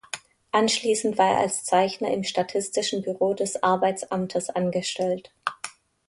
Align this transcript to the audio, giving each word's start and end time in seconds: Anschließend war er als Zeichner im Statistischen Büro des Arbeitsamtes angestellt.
Anschließend 0.51 1.19
war 1.19 1.33
er 1.33 1.37
als 1.41 1.63
Zeichner 1.63 2.09
im 2.09 2.23
Statistischen 2.23 3.03
Büro 3.03 3.35
des 3.35 3.61
Arbeitsamtes 3.61 4.49
angestellt. 4.49 5.31